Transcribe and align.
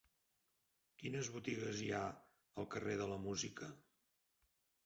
Quines 1.03 1.29
botigues 1.35 1.83
hi 1.83 1.91
ha 1.97 2.01
al 2.63 2.67
carrer 2.77 2.99
de 3.03 3.11
la 3.15 3.23
Música? 3.29 3.73